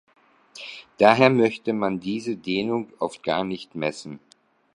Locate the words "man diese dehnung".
1.73-2.91